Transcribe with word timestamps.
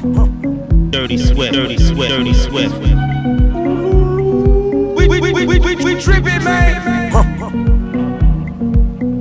Dirty 0.00 1.18
Swift, 1.18 1.52
Dirty 1.52 1.76
Swift, 1.76 2.08
Dirty 2.08 2.32
Swift. 2.32 2.78
We, 4.96 5.06
we, 5.06 5.20
we, 5.20 5.32
we, 5.32 5.44
we, 5.44 5.76
we 5.76 6.00
tripping, 6.00 6.42
man. 6.42 7.12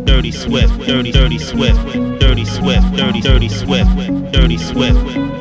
Dirty 0.05 0.31
Swift, 0.31 0.79
Dirty, 0.79 1.12
Dirty 1.12 1.39
Swift, 1.39 1.84
Dirty 2.21 2.46
Swift, 2.46 2.96
Dirty, 2.96 3.20
Dirty 3.20 3.49
Swift, 3.49 3.94
Dirty 4.31 4.57
Swift. 4.57 5.40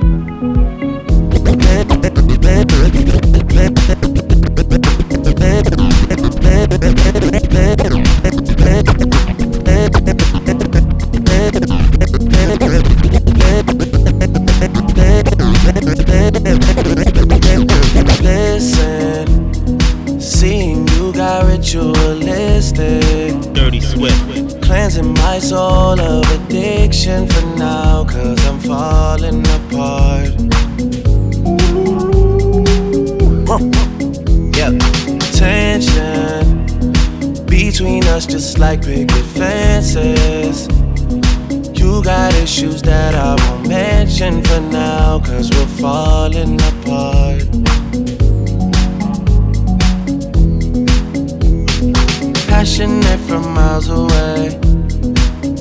Passionate 52.60 53.18
from 53.20 53.54
miles 53.54 53.88
away, 53.88 54.60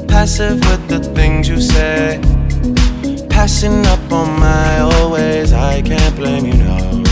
passive 0.10 0.60
with 0.70 0.86
the 0.90 1.00
things 1.16 1.48
you 1.48 1.62
say. 1.62 2.20
Passing 3.30 3.86
up 3.86 4.12
on 4.12 4.38
my 4.38 4.80
always, 4.80 5.54
I 5.54 5.82
can't 5.82 6.14
blame 6.18 6.46
you, 6.48 6.56
no. 6.56 7.04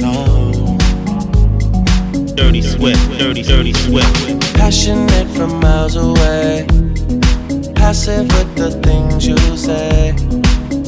No. 0.00 0.78
Dirty 2.36 2.62
Swift, 2.62 3.18
Dirty, 3.18 3.42
Dirty 3.42 3.74
Swift. 3.74 4.54
Passionate 4.54 5.28
from 5.36 5.60
miles 5.60 5.96
away. 5.96 6.66
Passive 7.74 8.28
with 8.32 8.56
the 8.56 8.70
things 8.82 9.26
you 9.26 9.36
say. 9.58 10.14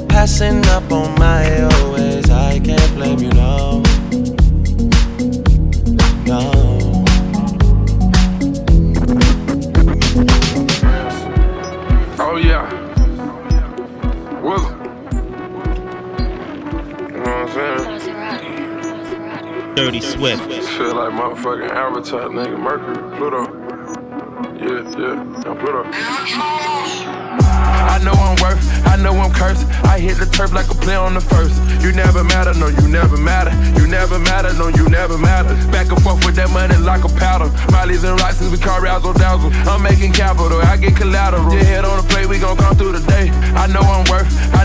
Passing 0.08 0.64
up 0.68 0.90
on 0.90 1.14
my 1.18 1.64
always. 1.74 2.30
I 2.30 2.58
can't 2.58 2.94
blame 2.94 3.18
you, 3.18 3.32
no. 3.32 3.73
Dirty 19.76 20.00
Swift, 20.00 20.42
Feel 20.78 20.94
like 20.94 21.12
motherfucking 21.12 21.68
Avatar, 21.68 22.28
nigga, 22.28 22.58
Mercury, 22.58 22.94
Pluto. 23.18 23.42
Yeah, 24.54 24.86
yeah, 24.98 25.18
yeah, 25.42 25.54
Pluto. 25.58 25.82
I 27.94 27.98
know 28.02 28.12
I'm 28.12 28.34
worth, 28.42 28.86
I 28.86 28.96
know 28.96 29.12
I'm 29.12 29.32
cursed. 29.32 29.66
I 29.84 29.98
hit 29.98 30.18
the 30.18 30.26
turf 30.26 30.52
like 30.52 30.70
a 30.70 30.74
play 30.74 30.96
on 30.96 31.14
the 31.14 31.20
first. 31.20 31.54
You 31.82 31.92
never 31.92 32.24
matter, 32.24 32.54
no, 32.54 32.66
you 32.66 32.88
never 32.88 33.16
matter. 33.16 33.54
You 33.78 33.86
never 33.86 34.18
matter, 34.18 34.52
no, 34.54 34.66
you 34.66 34.88
never 34.88 35.18
matter. 35.18 35.54
Back 35.70 35.90
and 35.90 36.02
forth 36.02 36.24
with 36.24 36.34
that 36.34 36.50
money 36.50 36.74
like 36.76 37.04
a 37.04 37.08
powder. 37.08 37.46
Miley's 37.70 38.02
and 38.02 38.18
rocks 38.20 38.38
since 38.38 38.50
we 38.50 38.58
car 38.58 38.82
razzle 38.82 39.12
dazzle. 39.12 39.52
I'm 39.70 39.82
making 39.82 40.12
capital, 40.12 40.58
I 40.62 40.76
get 40.76 40.96
collateral. 40.96 41.52
Your 41.52 41.62
head 41.62 41.84
on 41.84 42.02
the 42.02 42.06
plate, 42.10 42.26
we 42.26 42.38
gon' 42.38 42.56
come 42.56 42.74
through 42.74 42.98
the 42.98 43.04
day. 43.06 43.30
I 43.54 43.66
know 43.66 43.80
I'm 43.80 43.93
worth, 43.93 43.93
I 43.93 43.93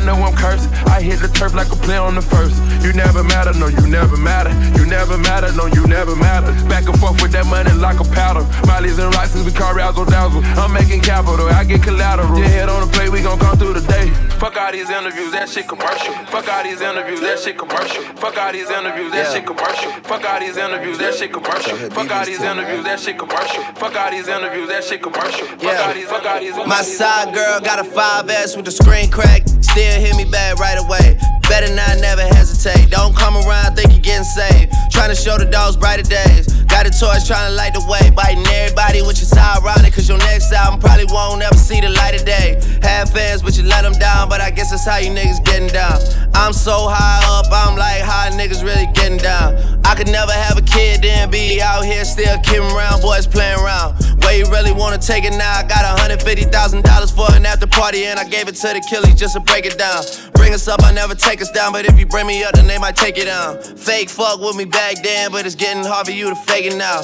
know 0.09 0.25
I'm 0.25 0.34
cursed. 0.34 0.68
I 0.90 1.02
hit 1.02 1.20
the 1.22 1.30
turf 1.30 1.53
like 1.53 1.70
a 1.70 1.78
play 1.86 1.97
on 1.97 2.16
the 2.16 2.22
first. 2.22 2.58
You 2.81 2.94
never 2.94 3.24
matter, 3.24 3.53
no, 3.53 3.68
you 3.68 3.86
never 3.86 4.18
matter. 4.18 4.50
You 4.78 4.86
never 4.86 5.18
matter, 5.18 5.53
no, 5.53 5.68
you 5.68 5.86
never 5.86 6.16
matter. 6.16 6.50
Back 6.68 6.90
and 6.90 6.97
forth 7.00 7.22
with 7.22 7.31
that 7.34 7.46
money 7.46 7.72
like 7.78 8.00
a 8.00 8.08
powder. 8.18 8.44
Miley's 8.66 8.98
and 8.98 9.14
rocks 9.14 9.31
since 9.31 9.46
we 9.46 9.52
car 9.52 9.75
razzle 9.75 10.06
dazzle. 10.06 10.42
I'm 10.58 10.74
making 10.74 11.02
capital, 11.02 11.48
I 11.50 11.64
get 11.64 11.84
collateral. 11.84 12.38
Your 12.38 12.48
head 12.48 12.69
on 12.69 12.81
the 12.81 12.92
plate, 12.92 13.12
we 13.12 13.22
gon' 13.22 13.38
come 13.38 13.58
through 13.58 13.74
the 13.74 13.86
day. 13.86 14.09
Fuck 14.40 14.58
all 14.58 14.72
these 14.72 14.90
interviews, 14.90 15.31
that 15.34 15.50
shit 15.50 15.68
commercial. 15.68 16.14
Fuck 16.34 16.48
all 16.50 16.64
these 16.64 16.81
interviews, 16.81 17.19
that 17.22 17.40
shit 17.40 17.58
commercial. 17.58 18.03
Fuck 18.18 18.38
all 18.38 18.52
these 18.52 18.69
interviews, 18.69 19.12
that 19.12 19.28
shit 19.34 19.46
commercial. 19.46 19.92
Fuck 20.09 20.25
all 20.25 20.40
these 20.40 20.58
interviews, 20.58 20.98
that 20.98 21.14
shit 21.14 21.31
commercial. 21.34 21.75
Fuck 21.92 22.12
all 22.12 22.25
these 22.25 22.42
interviews, 22.42 22.84
that 22.84 23.00
shit 23.00 23.19
commercial. 23.19 23.64
Fuck 23.75 23.96
all 23.96 24.12
these 24.12 24.28
interviews, 24.28 24.69
that 24.69 24.84
shit 24.84 25.03
commercial. 25.03 25.46
Fuck 25.59 25.80
all 25.86 25.94
these, 25.94 26.08
fuck 26.08 26.25
all 26.25 26.40
these. 26.40 26.56
My 26.56 26.81
side 26.81 27.34
girl 27.34 27.59
got 27.59 27.86
a 27.86 27.88
5S 27.90 28.56
with 28.56 28.66
the 28.66 28.72
screen 28.72 29.12
crack. 29.12 29.49
Still 29.80 30.02
hit 30.02 30.16
me 30.18 30.26
back 30.30 30.58
right 30.60 30.78
away. 30.78 31.18
Better 31.48 31.74
not 31.74 32.02
never 32.02 32.22
hesitate. 32.22 32.90
Don't 32.90 33.16
come 33.16 33.38
around, 33.38 33.78
think 33.78 33.94
you're 33.94 34.02
getting 34.02 34.26
saved. 34.26 34.74
Trying 34.92 35.08
to 35.08 35.16
show 35.16 35.38
the 35.38 35.46
dogs 35.46 35.78
brighter 35.78 36.04
days. 36.04 36.49
Got 36.69 36.88
a 36.88 36.91
torch 36.91 37.28
trying 37.28 37.50
to 37.50 37.56
light 37.56 37.74
the 37.74 37.84
way. 37.90 38.09
Biting 38.12 38.46
everybody, 38.47 39.02
which 39.02 39.22
is 39.22 39.34
ironic. 39.34 39.94
Cause 39.94 40.07
your 40.07 40.19
next 40.19 40.52
album 40.53 40.80
probably 40.80 41.06
won't 41.06 41.41
ever 41.41 41.57
see 41.57 41.81
the 41.81 41.90
light 41.90 42.16
of 42.16 42.25
day. 42.25 42.62
Have 42.81 43.12
fans, 43.12 43.41
but 43.41 43.57
you 43.57 43.63
let 43.63 43.84
them 43.84 43.94
down. 43.94 44.30
But 44.30 44.41
I 44.41 44.52
guess 44.52 44.72
that's 44.72 44.85
how 44.85 44.97
you 44.97 45.12
niggas 45.12 45.44
getting 45.44 45.69
down. 45.69 46.00
I'm 46.34 46.53
so 46.53 46.88
high 46.88 47.19
up, 47.38 47.52
I'm 47.52 47.75
like, 47.75 48.02
how 48.02 48.30
niggas 48.31 48.63
really 48.63 48.88
getting 48.94 49.18
down? 49.18 49.57
I 49.84 49.96
could 49.96 50.07
never 50.07 50.31
have 50.31 50.57
a 50.57 50.62
kid, 50.62 51.02
then 51.02 51.30
be 51.31 51.62
out 51.62 51.84
here 51.84 52.06
still 52.06 52.38
kidding 52.40 52.69
around, 52.72 53.01
boys 53.01 53.28
playing 53.28 53.59
around. 53.59 53.97
Where 54.24 54.38
you 54.38 54.46
really 54.51 54.72
wanna 54.72 55.00
take 55.00 55.25
it 55.25 55.34
now? 55.34 55.59
I 55.59 55.63
got 55.63 55.84
$150,000 56.00 57.16
for 57.16 57.36
an 57.36 57.46
after 57.46 57.68
party, 57.68 58.06
and 58.06 58.19
I 58.19 58.24
gave 58.24 58.47
it 58.47 58.56
to 58.56 58.68
the 58.68 58.81
killies 58.90 59.18
just 59.18 59.34
to 59.34 59.40
break 59.40 59.66
it 59.66 59.78
down. 59.78 60.03
Bring 60.34 60.53
us 60.53 60.68
up, 60.68 60.84
I 60.84 60.91
never 60.94 61.16
take 61.16 61.41
us 61.41 61.51
down, 61.51 61.74
but 61.74 61.86
if 61.86 62.00
you 62.00 62.06
bring 62.06 62.28
me 62.28 62.44
up, 62.44 62.53
then 62.53 62.68
they 62.68 62.78
might 62.78 62.96
take 62.96 63.18
it 63.18 63.25
down. 63.25 63.62
Fake 63.62 64.09
fuck 64.09 64.40
with 64.40 64.56
me 64.56 64.66
back 64.66 65.01
then, 65.03 65.31
but 65.31 65.46
it's 65.46 65.56
getting 65.56 65.84
hard 65.84 66.06
for 66.06 66.13
you 66.13 66.30
to 66.30 66.36
fake 66.36 66.59
it 66.66 66.75
now. 66.75 67.02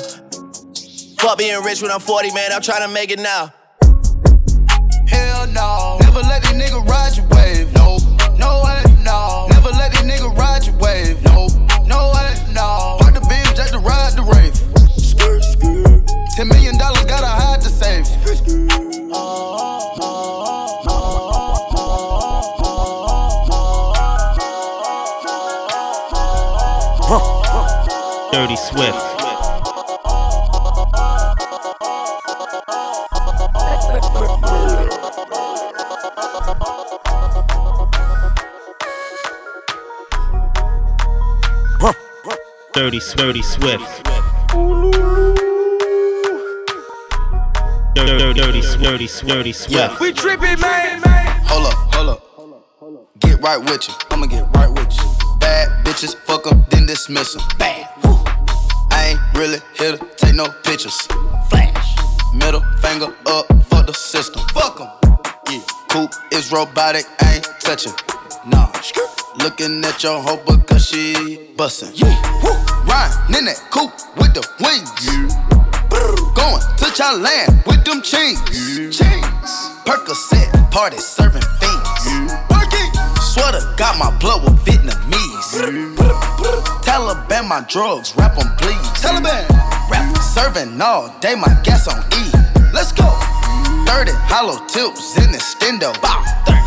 Fuck 1.17 1.37
being 1.37 1.61
rich 1.63 1.81
when 1.81 1.91
I'm 1.91 1.99
40, 1.99 2.33
man, 2.33 2.51
I'm 2.51 2.61
trying 2.61 2.81
to 2.81 2.93
make 2.93 3.11
it 3.11 3.19
now. 3.19 3.53
Hell 5.07 5.47
no. 5.47 5.97
Never 6.01 6.21
let 6.21 6.41
these 6.43 6.53
nigga 6.53 6.85
ride 6.85 7.15
your 7.15 7.27
wave. 7.27 7.71
No, 7.73 7.97
no 8.37 8.63
way, 8.65 8.83
no. 9.03 9.47
Never 9.51 9.69
let 9.69 9.91
these 9.91 10.01
nigga 10.01 10.35
ride 10.35 10.65
your 10.65 10.75
wave. 10.77 11.23
No, 11.23 11.47
no 11.85 12.11
way, 12.13 12.33
no. 12.53 12.97
Park 12.99 13.13
the 13.13 13.21
beam 13.29 13.45
just 13.55 13.73
to 13.73 13.79
ride 13.79 14.13
the 14.13 14.23
rave. 14.23 14.55
Ten 16.35 16.47
million 16.49 16.77
dollars 16.77 17.05
gotta 17.05 17.27
hide 17.27 17.61
the 17.61 17.69
safe. 17.69 18.07
Dirty 28.31 28.55
Swift. 28.57 29.14
Dirty, 42.75 42.99
Swirty 42.99 43.41
Swift. 43.41 44.03
Dirty, 47.95 48.17
dirty, 48.17 48.33
dirty, 48.33 48.61
dirty, 48.61 49.07
dirty 49.25 49.53
Swift. 49.53 49.71
Yeah. 49.71 49.97
We 50.01 50.11
tripping, 50.11 50.59
man. 50.59 51.01
Hold 51.45 51.67
up, 51.67 51.73
hold 51.95 52.09
up. 52.09 52.19
Hold 52.35 52.53
up, 52.53 52.67
hold 52.77 52.95
up. 52.97 53.19
Get 53.21 53.41
right 53.41 53.57
with 53.57 53.87
you. 53.87 53.93
I'ma 54.11 54.25
get 54.25 54.43
right 54.53 54.67
with 54.69 54.93
you. 54.93 55.37
Bad 55.39 55.85
bitches, 55.85 56.15
fuck 56.15 56.43
fuck 56.43 56.51
'em, 56.51 56.65
then 56.69 56.85
dismiss 56.85 57.33
dismiss 57.33 57.49
'em. 57.53 57.57
Bad. 57.57 57.87
Woo. 58.03 58.19
I 58.91 59.11
ain't 59.11 59.21
really 59.35 59.59
here 59.79 59.97
to 59.97 60.05
take 60.17 60.35
no 60.35 60.49
pictures. 60.65 60.99
Flash. 61.49 61.95
Middle 62.33 62.59
finger 62.81 63.15
up 63.27 63.47
for 63.69 63.83
the 63.83 63.93
system. 63.93 64.41
Fuck 64.49 64.77
Fuck 64.77 64.81
'em. 64.81 64.89
Yeah. 65.49 65.61
Coop 65.87 66.11
is 66.33 66.51
robotic, 66.51 67.05
I 67.21 67.35
ain't 67.35 67.47
touching. 67.61 67.93
Nah. 68.45 68.67
Looking 69.39 69.83
at 69.85 70.01
your 70.03 70.21
hoe 70.21 70.37
because 70.45 70.87
she 70.87 71.39
bustin'. 71.57 71.91
Yeah. 71.93 72.15
Woo. 72.43 72.51
Riding 72.87 73.35
in 73.37 73.45
that 73.45 73.59
coupe 73.69 73.93
with 74.17 74.33
the 74.33 74.43
wings. 74.59 74.89
Going 76.35 76.61
to 76.79 76.87
Thailand 76.95 77.65
with 77.67 77.83
them 77.83 78.01
chains. 78.01 78.39
Chains. 78.95 79.51
Percocet, 79.85 80.49
party 80.71 80.97
serving 80.97 81.43
fiends. 81.59 82.33
Working. 82.49 82.91
Sweater 83.21 83.61
got 83.77 83.97
my 83.99 84.15
blood 84.19 84.43
with 84.43 84.57
Vietnamese. 84.65 85.95
Taliban 86.83 87.47
my 87.47 87.63
drugs, 87.67 88.15
rap 88.15 88.37
on 88.37 88.55
please. 88.57 88.75
Taliban. 88.97 89.45
Rap 89.91 90.17
serving 90.17 90.81
all 90.81 91.13
day, 91.19 91.35
my 91.35 91.53
gas 91.63 91.87
on 91.87 92.01
E. 92.13 92.31
Let's 92.73 92.91
go. 92.91 93.05
30 93.85 94.11
hollow 94.27 94.57
tips 94.67 95.17
in 95.17 95.31
the 95.31 95.37
stendo. 95.37 95.93
Bow. 96.01 96.23
30. 96.47 96.64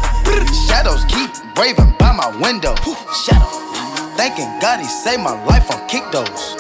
Shadows 0.66 1.04
keep 1.06 1.30
raving 1.58 1.94
by 1.98 2.12
my 2.12 2.28
window. 2.40 2.74
Shadow. 3.12 3.46
Thanking 4.16 4.48
God 4.60 4.80
he 4.80 4.86
saved 4.86 5.22
my 5.22 5.32
life 5.44 5.70
on 5.70 5.86
kick 5.88 6.04
those. 6.10 6.56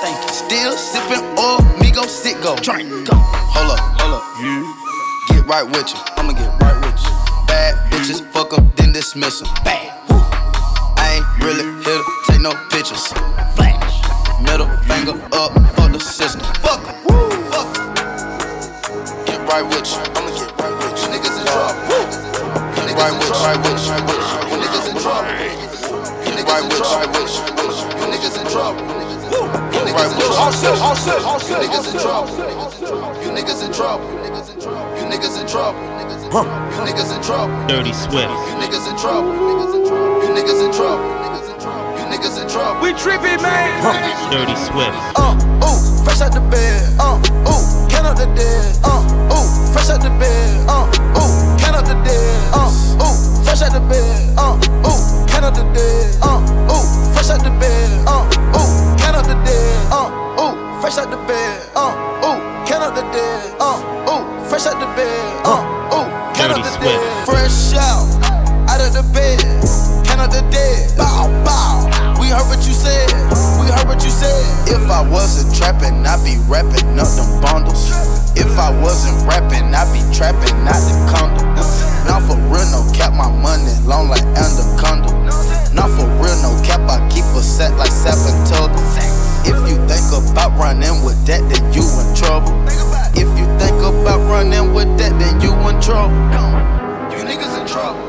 Thank 0.00 0.16
you. 0.16 0.32
Still 0.32 0.72
sipping 0.76 1.24
oil, 1.38 1.60
me 1.80 1.90
go 1.90 2.06
sit 2.06 2.40
go. 2.42 2.56
Drink. 2.56 2.88
Hold 3.08 3.70
up, 3.70 3.80
hold 4.00 4.14
up. 4.14 4.24
Get 5.28 5.46
right 5.46 5.64
with 5.64 5.92
you. 5.92 6.00
I'ma 6.16 6.32
get 6.32 6.48
right 6.60 6.76
with 6.84 7.00
you. 7.04 7.10
Bad 7.46 7.74
bitches, 7.90 8.20
fuck 8.32 8.52
up, 8.52 8.64
then 8.76 8.92
dismiss 8.92 9.40
them. 9.40 9.48
Bad. 9.64 9.92
I 10.98 11.16
ain't 11.16 11.44
really 11.44 11.64
here 11.84 11.98
to 11.98 12.04
take 12.26 12.40
no 12.40 12.52
pictures. 12.70 13.06
Flash. 13.56 14.02
Middle 14.42 14.68
finger 14.88 15.20
up 15.32 15.52
for 15.74 15.88
the 15.88 16.00
system. 16.00 16.40
Fuck 16.62 16.86
em. 16.88 16.94
Fuck 17.50 17.78
em. 17.78 19.24
Get 19.26 19.40
right 19.48 19.64
with 19.64 19.86
you. 19.90 20.09
Right 23.00 23.16
with 23.16 23.24
you. 23.24 23.40
Right 23.40 23.56
with 23.56 23.80
you. 23.80 23.90
Right 23.90 24.04
with 24.04 24.20
you. 24.20 24.60
Niggas 24.60 24.92
in 24.92 24.96
trouble. 25.00 25.24
Get 26.20 26.44
right 26.44 26.64
with 26.64 26.76
you. 26.76 26.84
Right 26.84 27.08
with 27.08 27.32
you. 27.32 27.48
You 27.96 28.06
niggas 28.12 28.36
in 28.36 28.46
trouble. 28.52 28.84
Get 29.72 29.88
right 29.96 30.10
with 30.12 30.20
you. 30.20 30.28
You 30.28 31.60
niggas 31.64 31.88
in 31.88 31.98
trouble. 32.04 32.36
You 33.24 33.30
niggas 33.32 33.64
in 33.64 33.72
trouble. 33.72 34.04
You 35.00 35.04
niggas 35.08 35.40
in 35.40 35.46
trouble. 35.48 35.80
You 35.80 36.80
niggas 36.84 37.10
in 37.16 37.22
trouble. 37.22 37.66
Dirty 37.66 37.92
Swift. 37.92 38.30
You 38.30 38.54
niggas 38.60 38.84
in 38.90 38.96
trouble. 39.00 39.32
You 39.32 40.28
niggas 40.36 40.60
in 40.60 40.72
trouble. 40.72 41.08
You 41.96 42.04
niggas 42.12 42.36
in 42.42 42.48
trouble. 42.48 42.82
We 42.82 42.92
tripping, 42.94 43.40
man. 43.40 43.82
Dirty 44.30 44.56
Swift. 44.56 44.94
Uh, 45.16 45.34
ooh, 45.64 46.04
fresh 46.04 46.20
out 46.20 46.32
the 46.32 46.40
bed. 46.40 46.82
Uh, 47.00 47.16
ooh, 47.48 47.88
count 47.88 48.06
up 48.06 48.16
the 48.16 48.26
dead. 48.36 48.76
Uh, 48.84 49.02
ooh, 49.32 49.72
fresh 49.72 49.88
out 49.88 50.02
the 50.02 50.10
bed. 50.20 50.66
Uh, 50.68 50.86
ooh, 51.18 51.49
count 51.80 51.90
up 51.90 52.04
the 52.04 52.08
dead. 52.08 52.50
Uh, 52.52 53.04
ooh, 53.04 53.44
fresh 53.44 53.62
out 53.62 53.72
the 53.72 53.80
bed. 53.80 54.38
Uh, 54.38 54.56
ooh, 54.84 55.28
count 55.28 55.44
up 55.44 55.54
the 55.54 55.64
dead. 55.72 56.16
Uh, 56.22 56.40
ooh, 56.68 57.12
fresh 57.12 57.30
out 57.30 57.42
the 57.42 57.50
bed. 57.50 58.06
Uh, 58.06 58.24
ooh, 58.56 58.98
count 58.98 59.16
up 59.16 59.26
the 59.26 59.34
dead. 59.44 59.92
Uh, 59.92 60.40
ooh, 60.40 60.80
fresh 60.80 60.98
out 60.98 61.10
the 61.10 61.16
bed. 61.26 61.70
Uh, 61.74 61.94
ooh, 62.24 62.66
count 62.66 62.84
up 62.84 62.94
the 62.94 63.02
dead. 63.12 63.56
Uh, 63.60 64.10
ooh, 64.10 64.48
fresh 64.48 64.66
out 64.66 64.80
the 64.80 64.86
bed. 64.96 65.46
Uh, 65.46 65.94
ooh, 65.94 66.34
count 66.34 66.52
up 66.52 66.64
the 66.64 66.70
Swift. 66.70 67.00
dead. 67.00 67.26
Fresh 67.26 67.74
out, 67.74 68.08
out 68.68 68.80
of 68.80 68.92
the 68.92 69.04
bed. 69.14 69.40
Count 70.04 70.20
up 70.20 70.30
the 70.30 70.42
dead. 70.50 70.96
Bow, 70.96 71.28
bow. 71.44 72.20
We 72.20 72.28
heard 72.28 72.46
what 72.48 72.66
you 72.66 72.74
said. 72.74 73.08
We 73.60 73.70
heard 73.72 73.88
what 73.88 74.02
you 74.04 74.10
said. 74.10 74.68
If 74.68 74.90
I 74.90 75.00
wasn't 75.08 75.54
trapping, 75.56 76.06
I'd 76.06 76.24
be 76.24 76.36
rapping 76.48 76.98
up 76.98 77.08
them 77.16 77.40
bundles. 77.40 78.19
If 78.36 78.58
I 78.58 78.70
wasn't 78.82 79.26
rapping, 79.26 79.74
I'd 79.74 79.90
be 79.92 80.00
trapping 80.14 80.64
not 80.64 80.78
the 80.86 80.94
condo. 81.10 81.44
Not 82.06 82.22
for 82.26 82.36
real, 82.48 82.66
no 82.70 82.82
cap, 82.94 83.12
my 83.12 83.30
money 83.30 83.72
long 83.84 84.08
like 84.08 84.24
anaconda. 84.38 85.10
Not 85.74 85.90
for 85.94 86.06
real, 86.18 86.36
no 86.42 86.52
cap, 86.64 86.80
I 86.88 86.98
keep 87.10 87.24
a 87.36 87.42
set 87.42 87.76
like 87.76 87.90
Sapatoga. 87.90 88.78
If 89.46 89.56
you 89.68 89.76
think 89.86 90.06
about 90.12 90.56
running 90.58 91.04
with 91.04 91.18
that, 91.26 91.40
then 91.48 91.62
you 91.72 91.82
in 91.82 92.08
trouble. 92.14 92.52
If 93.14 93.28
you 93.38 93.46
think 93.58 93.78
about 93.82 94.20
running 94.30 94.74
with 94.74 94.90
that, 94.98 95.12
then 95.18 95.40
you 95.40 95.52
in 95.68 95.80
trouble. 95.80 96.14
You 97.12 97.24
niggas 97.24 97.60
in 97.60 97.66
trouble. 97.66 98.00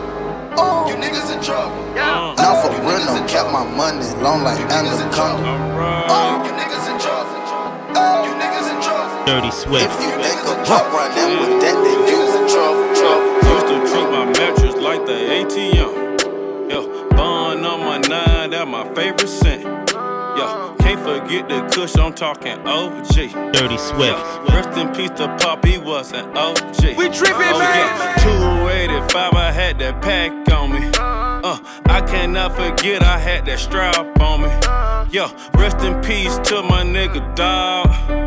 Oh. 0.57 0.88
You 0.88 0.95
niggas 0.95 1.33
in 1.33 1.41
trouble. 1.44 1.75
Yeah. 1.95 2.35
Not 2.38 2.63
for 2.63 2.71
real, 2.81 3.03
no 3.06 3.25
cap, 3.27 3.51
my 3.51 3.63
money 3.63 4.06
long 4.21 4.44
like 4.44 4.59
anaconda. 4.69 5.44
You 6.45 6.53
niggas 6.53 6.85
in 6.85 6.85
trouble. 6.85 6.90
Dirty 9.25 9.51
Swift. 9.51 9.85
If 9.85 10.01
you 10.01 10.12
think 10.23 10.41
about 10.41 10.91
running 10.94 11.39
with 11.39 11.62
that, 11.62 11.75
then 11.83 12.00
you 12.09 12.19
in 12.35 12.50
trouble. 12.50 12.95
trouble. 12.95 13.31
Used 13.53 13.68
to 13.68 13.77
treat 13.91 14.09
my 14.09 14.25
mattress 14.25 14.75
like 14.75 15.06
the 15.06 15.13
ATM. 15.13 16.69
Yo, 16.69 17.09
bun 17.09 17.63
on 17.63 17.79
my 17.81 17.97
nine, 18.00 18.50
that 18.50 18.68
my 18.68 18.83
favorite 18.95 19.27
scent. 19.27 19.63
Yo, 19.63 20.75
can't 20.79 21.00
forget 21.01 21.47
the 21.50 21.69
kush, 21.73 21.95
I'm 21.97 22.13
talking 22.13 22.59
OG. 22.65 23.53
Dirty 23.53 23.77
Swift. 23.77 24.18
Yo, 24.18 24.45
rest 24.50 24.77
in 24.77 24.89
peace 24.94 25.12
to 25.12 25.27
Pop, 25.39 25.65
he 25.65 25.77
was 25.77 26.13
an 26.13 26.25
OG. 26.35 26.97
We 26.97 27.09
tripping, 27.09 27.53
oh, 27.53 27.59
man. 27.59 28.17
Yeah. 28.17 28.24
285, 28.24 29.33
I 29.33 29.51
had 29.51 29.77
that 29.79 30.01
pack 30.01 30.31
on 30.51 30.71
me. 30.71 30.89
Uh, 30.95 31.59
I 31.85 32.01
cannot 32.01 32.56
forget 32.56 33.03
I 33.03 33.17
had 33.17 33.45
that 33.45 33.59
strap 33.59 34.19
on 34.19 34.41
me. 34.41 34.50
Yo, 35.13 35.27
rest 35.56 35.81
in 35.81 36.00
peace 36.01 36.38
to 36.50 36.63
my 36.63 36.83
nigga 36.83 37.35
dog. 37.35 38.20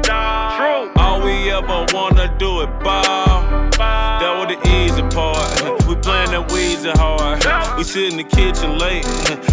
All 0.96 1.20
we 1.22 1.50
ever 1.50 1.86
wanna 1.92 2.34
do 2.38 2.60
is 2.62 2.68
ball. 2.82 3.70
That 3.76 4.32
was 4.38 4.48
the 4.54 4.58
easy 4.68 5.02
part. 5.02 5.83
We 5.86 5.94
playing 5.96 6.30
that 6.30 6.48
Weezy 6.48 6.92
hard. 6.96 7.44
We 7.76 7.84
sit 7.84 8.12
in 8.12 8.16
the 8.16 8.24
kitchen 8.24 8.78
late. 8.78 9.04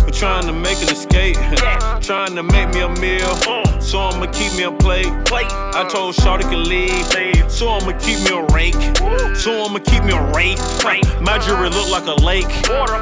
We 0.06 0.12
trying 0.12 0.46
to 0.48 0.54
make 0.54 0.82
an 0.82 0.90
escape. 0.90 1.36
Trying 2.02 2.36
to 2.36 2.44
make 2.44 2.74
me 2.74 2.82
a 2.82 2.90
meal. 2.90 3.36
So 3.80 4.00
I'ma 4.00 4.26
keep 4.32 4.54
me 4.54 4.64
a 4.64 4.72
plate. 4.72 5.08
I 5.08 5.88
told 5.90 6.16
Shawty 6.16 6.42
can 6.42 6.64
leave. 6.64 7.06
So 7.52 7.70
I'ma 7.70 7.92
keep 8.00 8.20
me 8.26 8.32
a 8.36 8.44
rake. 8.54 8.82
So 9.36 9.66
I'ma 9.66 9.80
keep 9.80 10.04
me 10.04 10.14
a 10.14 10.22
rake. 10.34 10.58
My 11.22 11.38
jewelry 11.40 11.70
look 11.70 11.90
like 11.90 12.08
a 12.08 12.16
lake. 12.22 12.50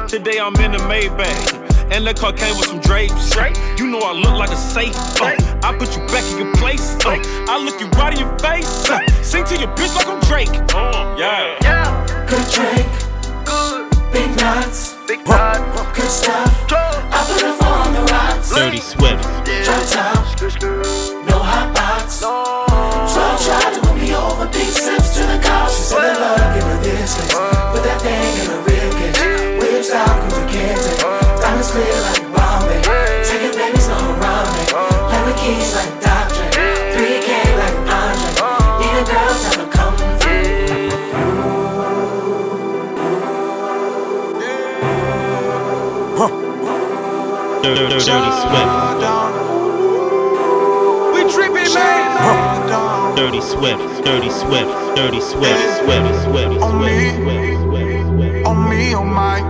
Today 0.08 0.38
I'm 0.38 0.54
in 0.56 0.72
the 0.72 0.78
Maybach. 0.78 1.68
And 1.92 2.06
the 2.06 2.14
car 2.14 2.32
came 2.32 2.56
with 2.56 2.66
some 2.68 2.78
drapes. 2.80 3.34
You 3.78 3.88
know 3.88 3.98
I 4.00 4.12
look 4.12 4.34
like 4.38 4.50
a 4.50 4.56
safe. 4.56 4.94
Uh, 5.20 5.34
I 5.64 5.76
put 5.76 5.96
you 5.96 6.06
back 6.06 6.22
in 6.30 6.38
your 6.38 6.54
place. 6.54 6.94
Uh, 7.04 7.18
I 7.48 7.58
look 7.58 7.80
you 7.80 7.88
right 7.98 8.12
in 8.14 8.20
your 8.20 8.38
face. 8.38 8.88
Uh, 8.88 9.00
sing 9.22 9.44
to 9.46 9.56
your 9.58 9.68
bitch 9.74 9.94
like 9.96 10.06
I'm 10.06 10.20
Drake. 10.20 10.54
Yeah. 11.18 11.58
Good 12.30 12.46
drink, 12.52 12.86
big 14.20 14.36
nuts, 14.36 14.96
good 15.06 16.10
stuff. 16.10 16.52
I 16.70 17.24
put 17.24 17.42
a 17.42 17.52
four 17.56 17.72
on 17.72 17.92
the 17.96 18.02
rocks. 18.12 18.52
Dirty 18.52 18.80
Swift. 18.80 19.24
Drop 19.64 19.82
top, 19.88 20.20
no 21.24 21.38
hot 21.40 21.72
box. 21.72 22.20
Twelve 22.20 23.40
tried 23.40 23.72
to 23.74 23.80
win 23.88 23.96
me 24.00 24.14
over, 24.14 24.46
big 24.52 24.68
sips 24.68 25.16
to 25.16 25.22
the 25.24 25.38
couch. 25.40 25.72
She 25.72 25.96
said 25.96 26.14
the 26.14 26.20
love 26.20 26.54
give 26.54 26.68
her 26.68 26.78
this 26.84 27.16
put 27.72 27.82
that 27.88 28.00
thing 28.04 28.32
in 28.40 28.46
her 28.52 28.60
rib 28.68 28.92
cage. 29.00 29.16
Whips 29.60 29.90
out, 29.92 30.16
cause 30.20 30.36
we 30.36 30.44
can't 30.52 30.76
take. 30.76 31.00
Diamonds 31.40 31.70
clear 31.70 31.96
like 32.12 32.24
Bombay. 32.36 32.80
Taking 33.24 33.56
babies 33.56 33.88
no 33.88 33.96
around 34.20 34.48
me. 34.52 34.62
Play 35.08 35.22
with 35.24 35.38
keys 35.40 35.72
like 35.74 35.99
Dirty, 47.62 47.88
dirty 47.88 48.32
Swift. 48.40 48.72
We 51.12 51.20
tripping, 51.30 51.74
man. 51.74 53.16
Dirty 53.16 53.40
Swift. 53.42 54.04
Dirty 54.04 54.30
Swift. 54.30 54.96
Dirty 54.96 55.20
Swift. 55.20 55.60
Swift. 55.78 56.24
Swift. 56.24 56.62
On 56.62 56.80
me. 56.80 57.10
On 58.44 58.68
me, 58.70 58.94
oh 58.94 59.04
my. 59.04 59.40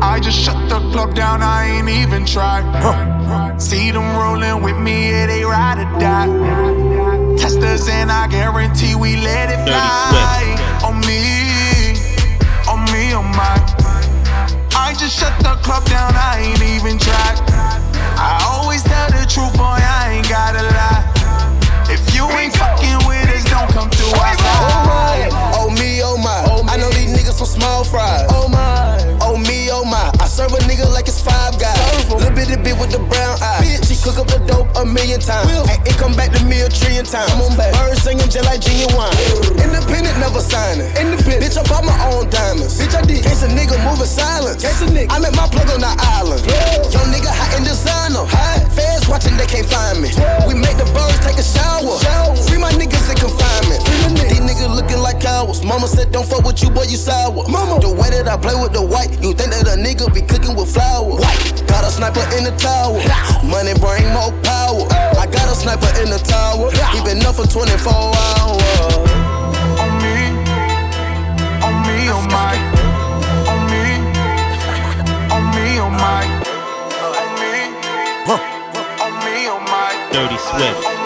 I 0.00 0.20
just 0.20 0.38
shut 0.38 0.68
the 0.68 0.78
club 0.92 1.14
down, 1.14 1.42
I 1.42 1.66
ain't 1.66 1.88
even 1.88 2.24
try. 2.24 2.62
See 3.58 3.90
them 3.90 4.16
rolling 4.16 4.62
with 4.62 4.76
me, 4.78 5.10
yeah, 5.10 5.26
they 5.26 5.42
ride 5.44 5.78
or 5.78 5.98
die. 5.98 6.28
Testers, 7.36 7.88
and 7.88 8.12
I 8.12 8.28
guarantee 8.28 8.94
we 8.94 9.16
let 9.16 9.50
it 9.50 9.64
fly. 9.66 10.56
On 10.84 11.00
me, 11.00 11.96
on 12.68 12.84
me, 12.92 13.14
oh 13.14 13.22
my. 13.22 13.69
Just 14.98 15.18
shut 15.18 15.38
the 15.38 15.54
club 15.62 15.84
down, 15.86 16.12
I 16.14 16.40
ain't 16.40 16.62
even 16.62 16.98
try. 16.98 17.69
Million 34.90 35.20
times. 35.20 35.48
And 35.70 35.80
it 35.86 35.96
come 35.96 36.14
back 36.14 36.34
to 36.34 36.42
me 36.44 36.60
a 36.60 36.68
trillion 36.68 37.06
times. 37.06 37.30
I'm 37.32 37.42
on 37.42 37.56
back. 37.56 37.72
Birds 37.74 38.02
singing 38.02 38.28
just 38.28 38.44
like 38.44 38.60
genuine. 38.60 39.10
Independent, 39.56 40.18
never 40.18 40.42
signing. 40.42 40.90
Independent. 40.98 41.46
Bitch, 41.46 41.56
I 41.56 41.62
bought 41.70 41.86
my 41.86 41.96
own 42.10 42.28
diamonds. 42.28 42.76
Bitch, 42.76 42.94
I 42.94 43.02
did. 43.02 43.22
Case 43.22 43.42
a 43.42 43.48
nigga 43.48 43.78
moving 43.86 44.10
silence. 44.10 44.60
Case 44.62 44.82
a 44.82 44.88
nigga. 44.90 45.14
I 45.14 45.18
met 45.22 45.34
my 45.38 45.46
plug 45.48 45.70
on 45.70 45.80
the 45.80 45.94
island. 46.18 46.42
Young 46.90 47.08
nigga 47.14 47.30
hot 47.30 47.54
in 47.56 47.64
designer. 47.64 48.26
High. 48.26 48.60
Feds 48.74 49.08
watching, 49.08 49.36
they 49.38 49.46
can't 49.46 49.66
find 49.66 50.02
me. 50.02 50.10
We 50.46 50.54
make 50.54 50.76
the 50.76 50.86
birds 50.92 51.18
take 51.22 51.38
a 51.38 51.46
shower. 51.46 51.96
Free 52.46 52.58
my 52.58 52.70
niggas 52.74 53.06
in 53.10 53.16
confinement. 53.18 53.80
These 54.28 54.42
niggas 54.42 54.74
looking 54.74 54.98
like 54.98 55.20
cowards. 55.20 55.62
Mama 55.64 55.86
said, 55.86 56.12
don't 56.12 56.26
fuck 56.26 56.44
with 56.44 56.62
you, 56.62 56.70
boy, 56.70 56.84
you 56.90 56.98
sour. 56.98 57.46
Mama. 57.48 57.78
The 57.80 57.88
way 57.88 58.10
that 58.10 58.28
I 58.28 58.36
play 58.36 58.54
with 58.58 58.72
the 58.72 58.82
white, 58.82 59.10
you 59.22 59.32
think 59.32 59.50
that 59.54 59.66
a 59.66 59.78
nigga 59.78 60.12
be 60.12 60.20
cooking 60.20 60.54
with 60.54 60.72
flour. 60.72 61.16
White. 61.16 61.62
Got 61.66 61.84
a 61.84 61.90
sniper 61.90 62.22
in 62.36 62.44
the 62.44 62.52
tower. 62.58 62.98
Money 63.46 63.72
bring 63.78 64.04
more 64.12 64.34
power. 64.42 64.89
Got 65.32 65.48
a 65.48 65.54
sniper 65.54 65.90
in 66.02 66.10
the 66.10 66.18
tower. 66.18 66.70
He 66.92 67.00
been 67.04 67.24
up 67.24 67.36
for 67.36 67.46
24 67.46 67.92
hours. 67.92 68.62
On 69.82 69.90
me, 70.02 70.16
on 71.66 71.74
me, 71.86 71.98
on 72.10 72.24
my. 72.28 72.54
On 73.50 73.60
me, 73.70 73.84
on 75.34 75.44
me, 75.54 75.78
on 75.78 75.92
my. 75.92 76.22
On 79.00 79.12
me, 79.24 79.46
on 79.48 79.62
my. 79.64 80.08
Dirty 80.12 80.38
Swift. 80.38 80.99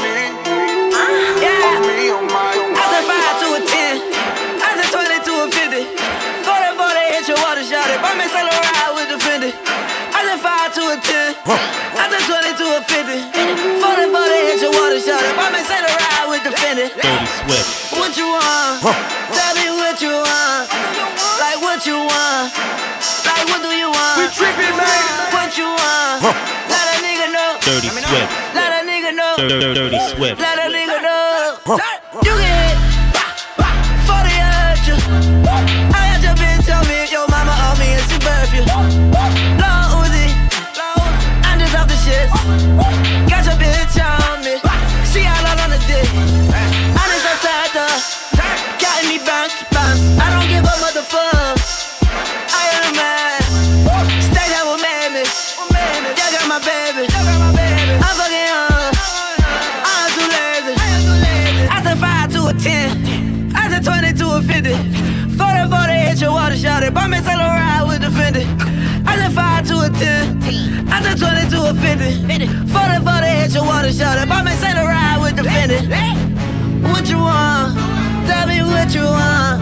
What 17.04 18.16
you 18.16 18.24
want? 18.32 18.80
Tell 18.80 19.54
me 19.60 19.68
what 19.76 20.00
you 20.00 20.08
want. 20.08 20.72
Like 21.36 21.60
what 21.60 21.84
you 21.84 22.00
want. 22.00 22.48
Like 23.28 23.44
what 23.44 23.60
do 23.60 23.68
you 23.76 23.92
want? 23.92 24.16
We 24.16 24.24
tripping, 24.32 24.72
man. 24.72 25.32
What 25.36 25.52
you 25.58 25.68
want? 25.68 26.24
Let 26.64 26.96
a 26.96 27.04
nigga 27.04 27.28
know. 27.28 27.58
Dirty 27.60 27.88
Swift. 27.88 28.32
Let 28.56 28.72
a 28.72 28.86
nigga 28.88 29.12
know. 29.14 29.34
Dirty, 29.36 29.60
dirty, 29.60 29.74
dirty 29.74 29.98
Swift. 30.16 30.40
Let 30.40 30.58
a 30.58 30.72
nigga 30.72 31.02
know. 31.04 31.76
You 32.24 32.32
get 32.40 32.63
10. 62.64 63.52
I 63.54 63.68
said 63.68 63.84
20 63.84 64.16
to 64.24 64.36
a 64.36 64.40
50. 64.40 64.72
40 65.36 65.68
40 65.68 65.92
hit 65.92 66.20
your 66.22 66.32
water 66.32 66.56
shot 66.56 66.82
it. 66.82 66.94
Bump 66.94 67.12
a 67.12 67.20
ride 67.20 67.84
with 67.84 68.00
the 68.00 68.08
Fendi. 68.08 68.48
I 69.04 69.20
said 69.20 69.32
5 69.36 69.68
to 69.68 69.74
a 69.84 69.90
10. 69.92 70.88
I 70.88 71.02
said 71.04 71.20
20 71.20 71.50
to 71.52 71.58
a 71.68 71.74
50. 71.76 72.24
40 72.72 73.04
40 73.04 73.26
hit 73.36 73.52
your 73.52 73.64
water 73.68 73.92
shot 73.92 74.16
it. 74.16 74.26
Bump 74.32 74.48
a 74.48 74.56
ride 74.80 75.20
with 75.20 75.36
the 75.36 75.42
Fendi. 75.44 75.76
What 76.88 77.04
you 77.04 77.18
want? 77.20 77.76
Tell 78.24 78.48
me 78.48 78.64
what 78.64 78.88
you 78.96 79.04
want. 79.12 79.60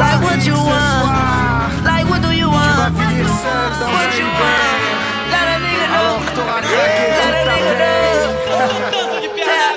Like 0.00 0.24
what 0.24 0.40
you 0.40 0.56
want. 0.56 1.84
Like 1.84 2.08
what 2.08 2.22
do 2.24 2.32
you 2.32 2.48
want? 2.48 2.96
What 2.96 4.12
you 4.16 4.24
want? 4.40 4.80
Let 5.28 5.52
a 5.52 5.56
nigga 5.60 5.86
know. 5.92 6.16
Let 6.48 7.36
a 7.36 7.44
nigga 7.44 7.74
know. 7.76 9.21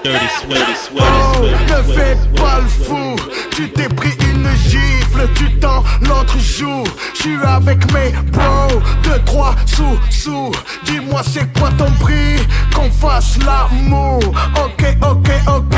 Ne 0.09 1.93
fais 1.93 2.17
pas 2.35 2.59
le 2.61 2.67
fou. 2.67 3.15
Tu 3.55 3.69
t'es 3.71 3.89
pris 3.89 4.13
une 4.29 4.47
gifle, 4.69 5.27
tu 5.35 5.51
t'en 5.59 5.83
l'autre 6.01 6.37
joue. 6.39 6.83
J'suis 7.25 7.43
avec 7.43 7.91
mes 7.91 8.11
bros, 8.31 8.79
2, 9.01 9.19
3 9.25 9.55
sous, 9.65 9.99
sous. 10.11 10.51
Dis-moi 10.85 11.21
c'est 11.25 11.51
quoi 11.57 11.71
ton 11.75 11.89
prix, 11.99 12.37
qu'on 12.71 12.91
fasse 12.91 13.39
l'amour. 13.43 14.19
Ok, 14.63 14.85
ok, 15.01 15.29
ok. 15.47 15.75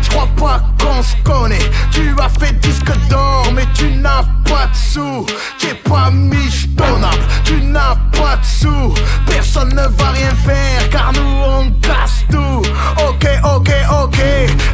J'crois 0.00 0.28
pas 0.36 0.62
qu'on 0.80 1.02
se 1.02 1.14
connaît. 1.22 1.70
Tu 1.90 2.14
as 2.18 2.30
fait 2.40 2.58
disque 2.60 2.90
d'or, 3.10 3.52
mais 3.54 3.66
tu 3.74 3.90
n'as 3.90 4.22
pas 4.46 4.68
de 4.68 4.74
sous. 4.74 5.26
T'es 5.58 5.74
pas 5.74 6.10
michetonnable, 6.10 7.24
tu 7.44 7.60
n'as 7.60 7.96
pas 8.12 8.36
de 8.36 8.44
sous. 8.44 8.94
Personne 9.26 9.74
ne 9.74 9.86
va 9.98 10.10
rien 10.12 10.34
faire, 10.46 10.88
car 10.90 11.12
nous 11.12 11.42
on 11.46 11.70
casse 11.82 12.24
tout. 12.30 12.62
Ok, 13.06 13.26
ok, 13.44 13.70
ok. 14.02 14.18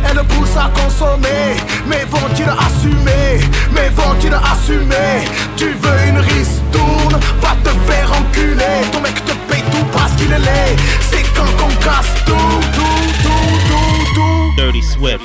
Elle 0.09 0.25
pousse 0.25 0.57
à 0.57 0.71
consommer, 0.79 1.57
mais 1.87 2.05
vont-ils 2.11 2.45
assumer 2.45 3.41
Mais 3.73 3.89
vont-ils 3.91 4.35
assumer 4.35 5.27
Tu 5.57 5.65
veux 5.65 6.09
une 6.09 6.12
ristourne 6.19 7.19
Va 7.41 7.57
te 7.65 7.71
faire 7.91 8.13
enculer 8.13 8.91
Ton 8.93 9.01
mec 9.01 9.15
te 9.25 9.33
paye 9.51 9.63
tout 9.71 9.87
parce 9.93 10.13
qu'il 10.13 10.33
est 10.33 10.39
laid 10.39 10.77
C'est 11.11 11.23
quand 11.35 11.51
qu'on 11.59 11.75
casse 11.77 12.15
tout, 12.25 12.35
tout, 12.75 13.13
tout, 13.23 13.59
tout, 13.69 14.15
tout 14.15 14.57
Dirty 14.57 14.83
Swift. 14.83 15.21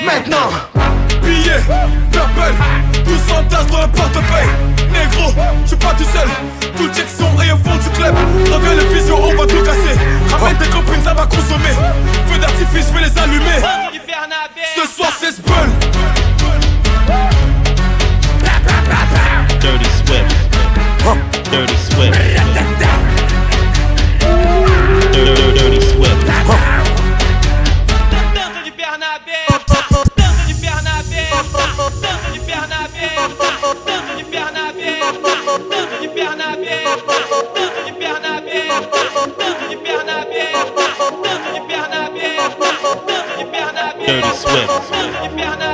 Maintenant 0.00 0.50
Billets, 1.22 1.60
double, 2.12 2.54
tous 3.04 3.32
s'entassent 3.32 3.66
dans 3.66 3.82
le 3.82 3.88
portefeuille. 3.88 4.48
Négro, 4.92 5.32
je 5.62 5.68
suis 5.68 5.76
pas 5.76 5.94
tout 5.94 6.04
seul. 6.04 6.28
Tout 6.76 6.88
check 6.94 7.06
son 7.08 7.40
et 7.42 7.52
au 7.52 7.56
fond 7.56 7.76
du 7.76 7.90
club. 7.90 8.14
Reviens 8.52 8.74
le 8.74 8.94
visio, 8.94 9.16
on 9.16 9.34
va 9.34 9.46
tout 9.46 9.62
casser. 9.62 9.98
Ramène 10.30 10.56
tes 10.56 10.68
copines, 10.68 11.02
ça 11.02 11.14
va 11.14 11.26
consommer. 11.26 11.74
Feu 12.28 12.38
d'artifice, 12.38 12.86
je 12.88 12.94
vais 12.94 13.08
les 13.08 13.18
allumer. 13.18 13.60
Ce 14.76 14.88
soir, 14.88 15.10
c'est 15.18 15.32
Spun. 15.32 15.87
Dirty 21.50 21.76
Swift. 21.78 22.18
Dirty, 25.12 25.70
de 25.70 25.80
Swift. 25.80 26.26
Dança 28.34 28.60
de 28.64 28.70
perna 28.72 29.06
aberta. 29.14 29.84
Dança 30.16 30.44
de 30.46 30.54
perna 30.54 30.90
aberta. 31.00 31.66
Dança 31.76 32.30
de 32.32 32.40
perna 32.40 32.84
aberta. 32.84 33.46
Dança 33.86 34.16
de 34.16 34.24
perna 34.24 34.68
aberta. 34.68 35.38
Dança 35.48 36.00
de 36.00 36.04
perna 36.04 36.04
aberta. 36.04 36.04
Dança 36.04 36.04
de 36.04 36.08
perna 36.08 36.44
aberta. 36.52 37.14
Dança 37.54 37.80
de 37.84 37.92
perna 37.92 38.28
aberta. 38.36 39.00
Dança 39.38 39.64
de 39.68 39.76
perna 39.76 40.10
aberta. 40.10 40.82
Dança 41.22 41.50
de 43.38 43.44
perna 43.46 43.80
aberta. 43.80 44.06
Dirty 44.06 44.32
Swift. 44.36 44.66
Dança 44.66 45.22
de 45.22 45.28
perna 45.30 45.54
aberta. 45.54 45.67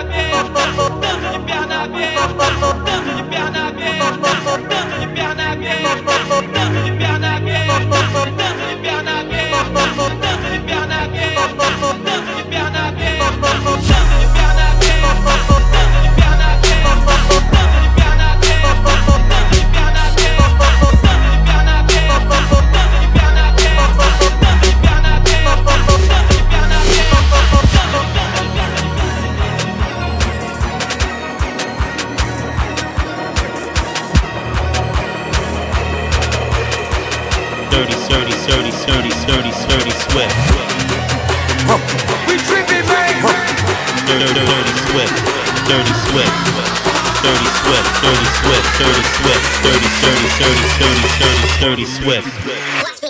Dirty, 38.47 38.71
dirty, 38.85 39.11
dirty, 39.25 39.53
dirty 39.69 39.91
Swift. 39.91 40.37
We 42.29 42.37
tripping. 42.37 42.85
Dirty, 44.05 44.27
dirty, 44.27 44.45
dirty 44.45 44.75
Swift. 44.85 45.17
Dirty 45.65 45.95
Swift. 46.05 46.37
Dirty 47.25 47.49
Swift. 47.57 47.89
Dirty 48.05 48.29
Swift. 48.37 48.69
Dirty 48.79 49.03
Swift. 49.17 49.45
Dirty, 49.65 49.89
dirty, 50.05 50.29
dirty, 50.39 50.69
dirty, 50.79 51.09
dirty, 51.19 51.49
dirty 51.61 51.87
Swift. 51.87 53.04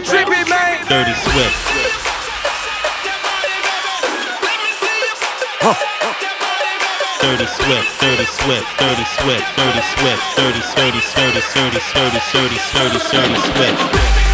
Tripping, 0.00 0.48
man. 0.48 0.86
Dirty 0.88 1.12
Swift. 1.12 1.76
Dirty 7.20 7.46
Swift, 7.46 8.00
Dirty 8.00 8.24
Swift, 8.24 8.66
Dirty 8.78 9.04
Swift, 9.04 9.46
Dirty 9.56 9.82
Swift, 9.82 10.22
Dirty, 10.36 10.60
Dirty, 10.76 11.00
Dirty, 11.12 11.40
Dirty, 11.52 11.80
Dirty, 11.92 12.20
Dirty, 12.32 12.58
Dirty, 12.72 12.98
Dirty 13.10 13.40
Swift. 13.52 14.25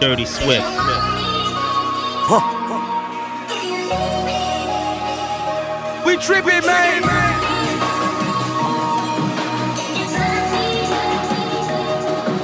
Dirty 0.00 0.24
Swift. 0.24 0.64
Huh. 2.24 2.40
We 6.06 6.16
tripping, 6.16 6.64
man. 6.64 7.02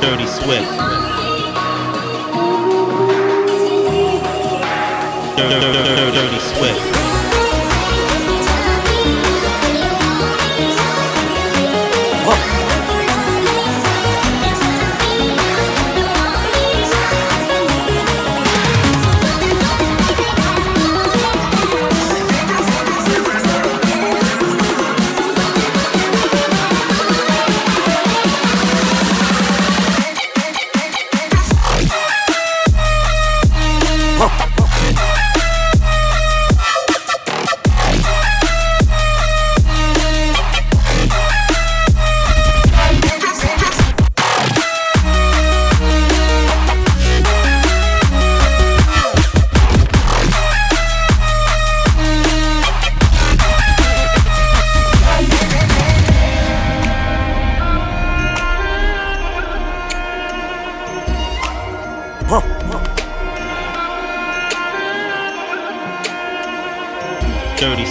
Dirty 0.02 0.26
Swift. 0.26 0.70
Dirty, 5.38 5.60
dirty, 5.60 5.82
dirty, 5.82 6.12
dirty 6.12 6.40
Swift. 6.40 6.95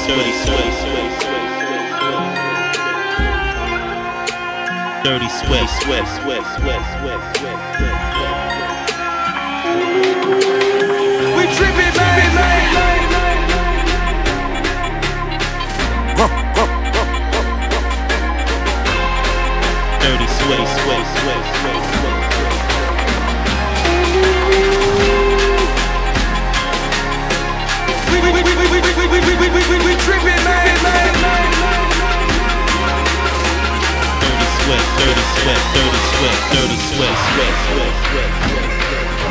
Dirty 0.07 0.33
Swift. 0.33 0.81
Dirty 5.03 5.29
Swift. 5.29 5.69
Swift. 5.81 6.09
Swift. 6.21 6.47
Swift. 6.57 6.85
Swift. 6.97 7.25
Swift. 7.37 7.95
We 11.35 11.43
tripping, 11.55 11.93
man. 11.97 12.25
Dirty 20.01 20.27
Swift. 20.27 20.37
Swift. 20.37 20.83
Swift. 20.83 21.07
Swift. 21.17 21.45
Swift. 21.45 21.54
sweat, 35.45 35.61
dirty 35.75 36.01
sweat, 36.09 36.39
dirty 36.53 36.77
sweat, 36.77 37.17
sweat, 37.29 37.55
sweat, 37.67 37.93
sweat, 38.09 38.31
sweat. 38.49 38.69
sweat. 38.89 39.24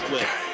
split. 0.00 0.49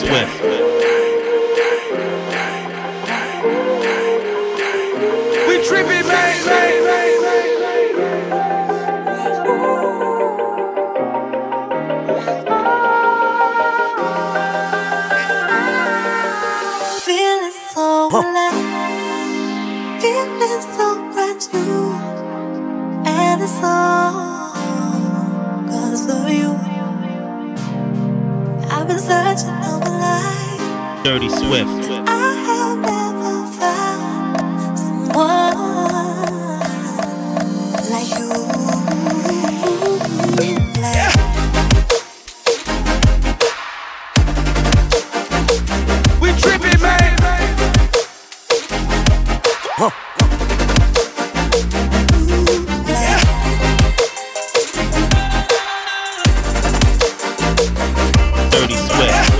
Swift. 0.00 0.49
Dirty 58.60 58.76
Swift. 58.76 59.39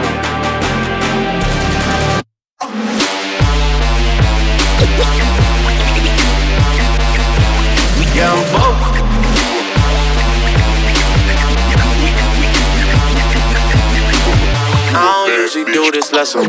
This 15.91 16.11
lesson. 16.13 16.43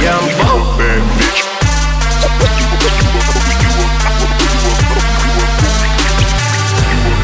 Yeah, 0.00 0.16
I'm. 0.16 0.44
Bad 0.78 1.02
bitch. 1.18 1.40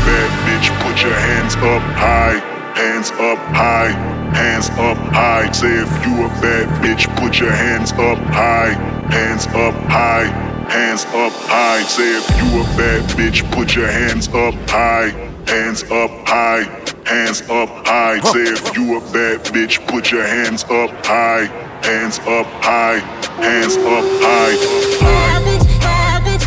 Bad 0.05 0.31
bitch, 0.45 0.69
put 0.83 1.03
your 1.03 1.15
hands 1.15 1.55
up 1.57 1.83
high, 1.97 2.39
hands 2.75 3.11
up 3.13 3.39
high, 3.55 3.91
hands 4.35 4.69
up 4.71 4.99
high. 5.13 5.51
Say 5.53 5.69
if 5.69 6.07
you 6.07 6.25
a 6.25 6.29
bad 6.41 6.69
bitch, 6.83 7.09
put 7.17 7.39
your 7.39 7.53
hands 7.53 7.93
up 7.93 8.19
high, 8.29 8.73
hands 9.11 9.47
up 9.49 9.75
high, 9.89 10.27
hands 10.69 11.05
up 11.07 11.33
high. 11.49 11.83
Say 11.83 12.17
if 12.19 12.29
you 12.39 12.61
a 12.61 12.65
bad 12.77 13.03
bitch, 13.17 13.51
put 13.53 13.75
your 13.75 13.89
hands 13.89 14.29
up 14.29 14.55
high, 14.69 15.11
hands 15.47 15.83
up 15.85 16.11
high, 16.27 16.80
hands 17.11 17.43
up 17.51 17.69
high. 17.87 18.21
Say 18.21 18.45
if 18.55 18.77
you 18.77 18.97
a 18.97 19.01
bad 19.13 19.41
bitch, 19.53 19.85
put 19.89 20.13
your 20.13 20.25
hands 20.25 20.63
up 20.65 20.91
high, 21.05 21.47
hands 21.83 22.19
up 22.21 22.47
high, 22.63 22.99
hands 23.43 23.77
up 23.77 24.07
high. 24.23 24.55
Bad 25.01 25.43
bitch, 25.47 25.67
bad 25.81 26.23
bitch. 26.27 26.47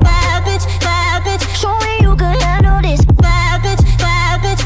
Bad 0.00 0.44
bitch, 0.44 0.66
bad 0.80 1.22
bitch. 1.24 1.44
Show 1.60 1.74
me 1.86 1.92
you 2.04 2.14
can 2.16 2.38
handle 2.40 2.80
this. 2.82 3.02
Bad 3.16 3.62
bitch, 3.64 3.82
bad 3.98 4.40
bitch. 4.44 4.62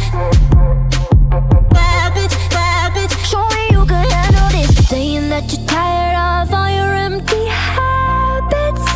Bad 1.70 2.12
bitch, 2.16 2.36
bad 2.50 2.92
bitch. 2.96 3.14
Show 3.30 3.46
me 3.54 3.64
you 3.70 3.86
can 3.86 4.04
handle 4.10 4.48
this. 4.56 4.88
Saying 4.88 5.28
that 5.30 5.44
you're 5.52 5.66
tired 5.68 6.16
of 6.26 6.52
all 6.52 6.70
your 6.78 6.92
empty 7.06 7.44
habits. 7.46 8.86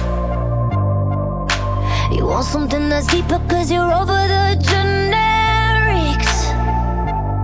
You 2.17 2.27
want 2.27 2.47
something 2.47 2.89
that's 2.89 3.07
deeper 3.07 3.41
cause 3.49 3.71
you're 3.71 3.93
over 3.93 4.27
the 4.35 4.59
generics. 4.59 5.10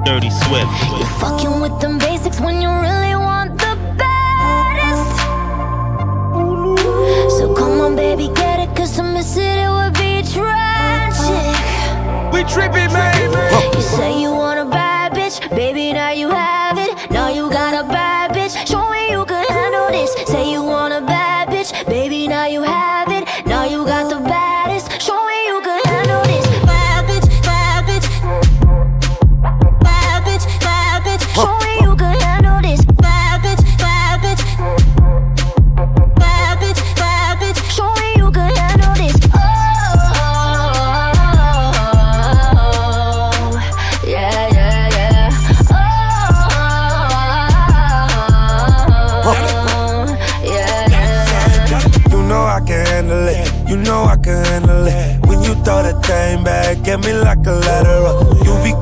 Dirty 0.06 0.30
Swift. 0.30 0.70
You're 0.96 1.04
fucking 1.18 1.60
with 1.60 1.80
them 1.80 1.98
basics 1.98 2.38
when 2.40 2.62
you 2.62 2.68
really 2.68 3.16
want 3.16 3.58
the 3.58 3.74
baddest. 3.98 5.16
So 7.36 7.52
come 7.52 7.80
on, 7.80 7.96
baby, 7.96 8.28
get 8.28 8.60
it, 8.60 8.76
cause 8.76 8.94
to 8.94 9.02
miss 9.02 9.36
it, 9.36 9.42
it 9.42 9.68
would 9.68 9.94
be 9.94 10.22
tragic. 10.22 11.58
We 12.32 12.44
tripping, 12.44 12.92
man. 12.92 13.74
You 13.74 13.82
say 13.82 14.20
you 14.22 14.30
want 14.30 14.60
a 14.60 14.64
bad 14.64 15.10
bitch, 15.12 15.40
baby, 15.50 15.85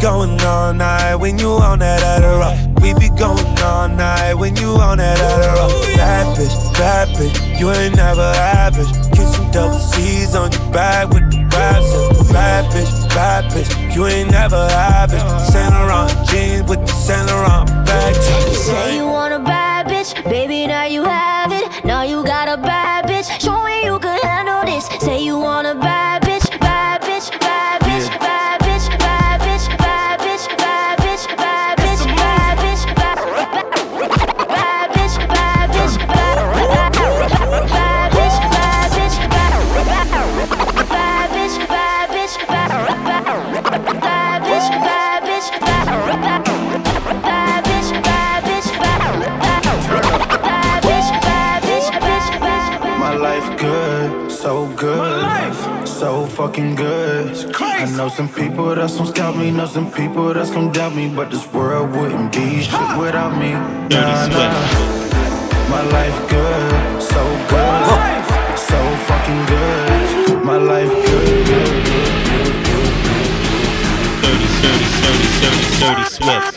going 0.04 0.38
all 0.42 0.74
night 0.74 1.14
when 1.14 1.38
you 1.38 1.48
on 1.48 1.78
that 1.78 1.98
Adderall. 2.02 2.54
We 2.82 2.92
be 3.00 3.08
going 3.16 3.58
all 3.64 3.88
night 3.88 4.34
when 4.34 4.54
you 4.56 4.76
on 4.76 4.98
that 4.98 5.16
Adderall. 5.16 5.70
Bad 5.96 6.36
bitch, 6.36 6.56
bad 6.74 7.08
bitch, 7.16 7.58
you 7.58 7.70
ain't 7.70 7.96
never 7.96 8.20
average. 8.20 8.92
Get 9.16 9.26
some 9.32 9.50
double 9.50 9.78
C's 9.78 10.34
on 10.34 10.52
your 10.52 10.72
back 10.72 11.08
with 11.08 11.24
the 11.32 11.40
raps. 11.56 12.30
Bad 12.30 12.70
bitch, 12.70 13.08
bad 13.14 13.50
bitch, 13.50 13.94
you 13.96 14.04
ain't 14.04 14.30
never 14.30 14.68
average. 15.00 15.24
Saint 15.48 15.72
Laurent 15.72 16.12
jeans 16.28 16.68
with 16.68 16.80
the 16.80 16.92
Saint 16.92 17.26
Laurent 17.28 17.66
bag. 17.86 18.14
You 18.14 18.54
say 18.54 18.96
you 18.96 19.06
want 19.06 19.32
a 19.32 19.38
bad 19.38 19.86
bitch, 19.86 20.12
baby, 20.24 20.66
now 20.66 20.84
you 20.84 21.02
have 21.04 21.13
some 59.74 59.90
people 59.90 60.32
that's 60.32 60.52
gon' 60.52 60.70
doubt 60.70 60.94
me, 60.94 61.08
but 61.08 61.32
this 61.32 61.44
world 61.52 61.90
wouldn't 61.96 62.32
be 62.32 62.62
shit 62.62 62.96
without 62.96 63.36
me. 63.36 63.50
Nah, 63.50 64.28
nah. 64.28 64.54
My 65.68 65.82
life 65.90 66.18
good, 66.30 67.02
so 67.02 67.22
good, 67.50 68.24
so 68.56 68.78
fucking 69.08 69.46
good. 69.46 70.44
My 70.44 70.58
life 70.58 70.88
good. 70.88 71.46
good, 71.50 71.84
good, 71.90 72.14
good, 72.28 72.54
good. 72.66 72.92
30, 74.22 74.46
30, 74.62 74.84
30, 75.02 75.26
30, 75.42 75.94
30 75.96 76.04
Swift. 76.04 76.53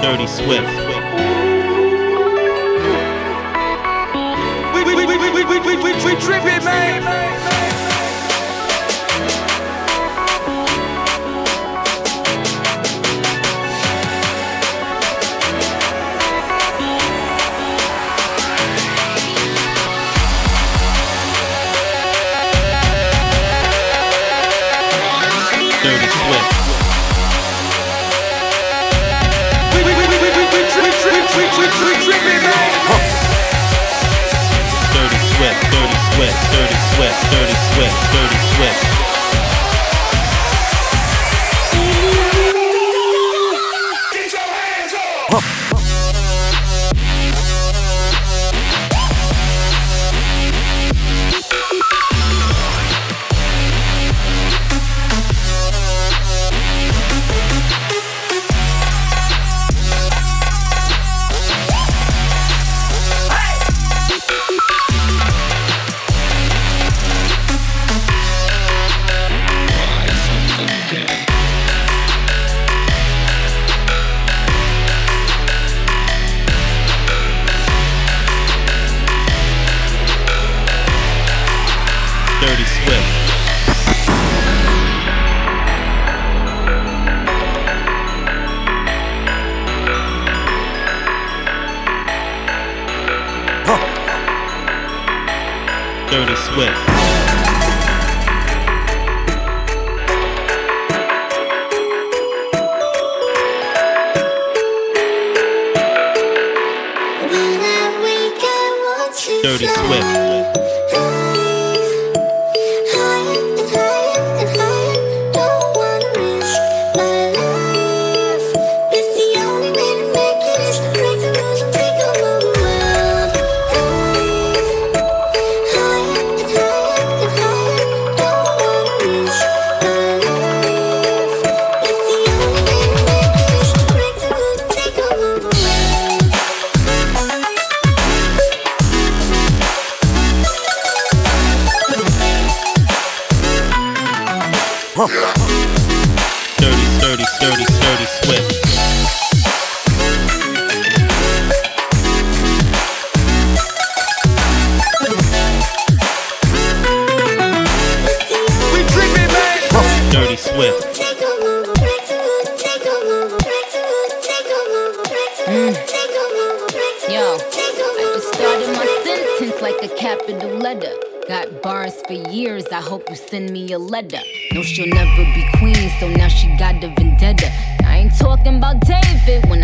Dirty 0.00 0.26
Swift. 0.26 0.77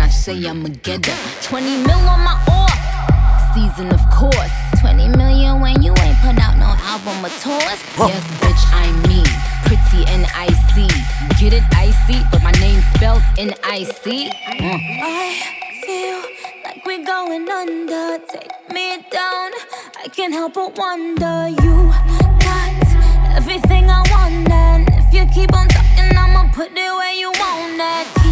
I 0.05 0.07
say 0.07 0.45
I'ma 0.45 0.69
get 0.83 1.03
her. 1.07 1.41
20 1.41 1.65
mil 1.81 1.97
on 2.13 2.19
my 2.21 2.37
off 2.47 3.55
season, 3.55 3.89
of 3.89 4.01
course. 4.13 4.53
20 4.79 5.17
million 5.17 5.59
when 5.59 5.81
you 5.81 5.93
ain't 5.97 6.19
put 6.21 6.37
out 6.37 6.57
no 6.61 6.69
album 6.85 7.25
or 7.25 7.33
tours. 7.41 7.81
Yes, 7.97 8.21
bitch, 8.37 8.63
I 8.69 8.85
mean, 9.09 9.25
pretty 9.65 10.05
and 10.13 10.27
icy. 10.37 10.85
Get 11.41 11.53
it 11.53 11.63
icy, 11.73 12.21
but 12.31 12.43
my 12.43 12.51
name 12.61 12.81
spelled 12.93 13.23
N 13.39 13.55
I 13.63 13.81
C. 13.81 14.29
Mm. 14.29 14.77
I 15.01 15.41
feel 15.81 16.21
like 16.63 16.85
we're 16.85 17.03
going 17.03 17.49
under. 17.49 18.23
Take 18.27 18.53
me 18.69 18.97
down. 19.09 19.49
I 20.03 20.07
can't 20.15 20.33
help 20.33 20.53
but 20.53 20.77
wonder. 20.77 21.49
You 21.49 21.89
got 22.45 22.77
everything 23.35 23.89
I 23.89 24.05
want, 24.13 24.51
and 24.51 24.87
if 24.87 25.11
you 25.11 25.25
keep 25.33 25.51
on 25.57 25.67
talking, 25.67 26.15
I'ma 26.15 26.51
put 26.53 26.69
it 26.69 26.93
where 26.99 27.15
you 27.15 27.31
want 27.31 27.81
it. 27.81 28.24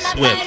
Dirty 0.00 0.16
Swift. 0.16 0.40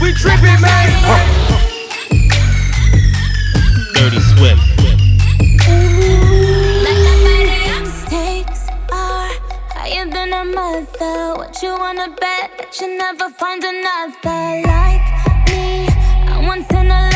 We 0.00 0.12
tripping, 0.12 0.60
man. 0.60 0.88
Dirty 3.94 4.20
Swift. 4.20 4.62
Stakes 7.86 8.66
are 8.90 9.30
higher 9.70 10.06
than 10.10 10.32
a 10.32 10.44
mother. 10.44 11.36
What 11.36 11.62
you 11.62 11.70
wanna 11.78 12.08
bet 12.20 12.50
that 12.58 12.80
you 12.80 12.98
never 12.98 13.30
find 13.30 13.62
another 13.62 14.62
like 14.66 15.48
me? 15.48 15.86
I 16.28 16.44
once 16.44 16.68
in 16.70 16.90
a 16.90 17.15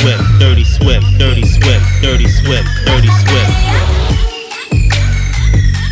Swift. 0.00 0.24
Dirty 0.40 0.64
Swift. 0.64 1.04
Dirty 1.18 1.44
Swift. 1.44 1.84
Dirty 2.00 2.26
Swift. 2.26 2.68
Dirty 2.86 3.12
Swift. 3.20 3.52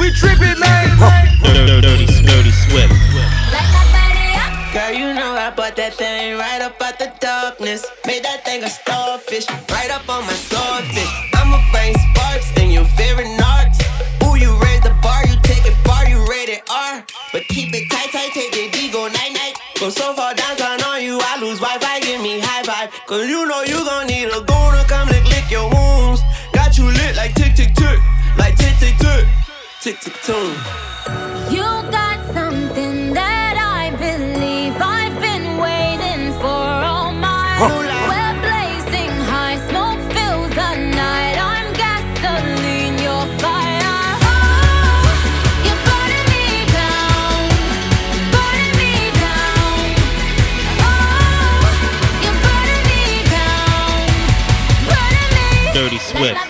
We 0.00 0.10
tripping, 0.12 0.58
man. 0.58 0.96
Dirty, 1.44 1.80
dirty, 1.82 2.06
dirty 2.24 2.50
Swift. 2.50 2.94
Girl, 4.72 4.92
you 4.92 5.12
know 5.12 5.36
I 5.36 5.52
bought 5.54 5.76
that 5.76 5.92
thing 5.92 6.38
right 6.38 6.62
up 6.62 6.80
out 6.80 6.98
the 6.98 7.12
darkness. 7.20 7.84
Made 8.06 8.24
that 8.24 8.46
thing 8.46 8.64
a 8.64 8.70
starfish, 8.70 9.44
right 9.70 9.90
up 9.90 10.08
on 10.08 10.24
my 10.24 10.32
swordfish. 10.32 11.12
I'ma 11.34 11.60
bring 11.70 11.92
sparks 11.92 12.48
in 12.56 12.70
your 12.70 12.84
favorite 12.96 13.28
narcs. 13.36 13.76
Ooh, 14.24 14.36
you 14.40 14.56
raise 14.64 14.80
the 14.80 14.96
bar, 15.02 15.26
you 15.26 15.36
take 15.42 15.66
it 15.66 15.76
far, 15.84 16.08
you 16.08 16.24
rated 16.30 16.62
R. 16.70 17.04
But 17.32 17.44
keep 17.48 17.74
it 17.74 17.90
tight, 17.90 18.08
tight, 18.12 18.32
take 18.32 18.52
the 18.52 18.67
tune. 30.28 30.52
You 31.50 31.64
got 31.90 32.18
something 32.34 33.14
that 33.14 33.56
I 33.80 33.88
believe 33.96 34.76
I've 34.76 35.16
been 35.22 35.56
waiting 35.56 36.32
for 36.42 36.66
all 36.90 37.12
my. 37.14 37.56
We're 38.12 38.36
blazing 38.44 39.14
high, 39.24 39.56
smoke 39.70 40.02
fills 40.12 40.50
the 40.60 40.72
night. 41.00 41.36
I'm 41.52 41.68
gasoline, 41.82 42.96
your 43.08 43.24
fire. 43.40 43.96
Oh, 44.28 45.08
you're 45.64 45.82
burning 45.88 46.26
me 46.34 46.48
down, 46.76 47.40
burning 48.36 48.74
me 48.82 48.94
down. 49.24 49.80
Oh, 50.92 51.64
you're 52.24 52.40
burning 52.44 52.84
me 52.92 53.04
down, 53.32 54.04
burning 54.92 55.30
me. 55.38 55.48
Dirty 55.72 56.00
Swift. 56.10 56.47